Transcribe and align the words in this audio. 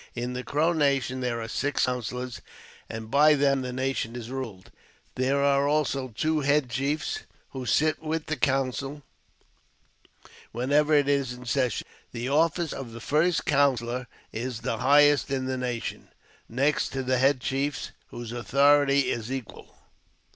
In 0.15 0.33
the 0.33 0.43
Crow 0.43 0.73
nation 0.73 1.19
there 1.19 1.39
,are 1.41 1.47
six 1.47 1.85
counsellors, 1.85 2.41
and 2.89 3.11
by 3.11 3.35
them 3.35 3.61
the 3.61 3.71
nation 3.71 4.15
is 4.15 4.31
ruled. 4.31 4.71
There 5.13 5.45
I 5.45 5.49
are 5.51 5.67
also 5.67 6.07
two 6.07 6.39
head 6.39 6.71
chiefs, 6.71 7.19
who 7.51 7.67
sit 7.67 8.01
with 8.01 8.25
the 8.25 8.35
counsel 8.35 9.03
whenever 10.51 10.95
it 10.95 11.07
is 11.07 11.33
in 11.33 11.45
session. 11.45 11.85
The 12.13 12.29
office 12.29 12.73
of 12.73 12.99
first 13.03 13.45
counsellor 13.45 14.07
is 14.31 14.61
the 14.61 14.79
highest 14.79 15.29
in 15.29 15.45
the 15.45 15.55
nation, 15.55 16.09
next 16.49 16.89
to 16.93 17.03
the 17.03 17.19
head 17.19 17.39
chiefs, 17.39 17.91
whose 18.07 18.31
authority 18.31 19.11
is 19.11 19.31
equal. 19.31 19.75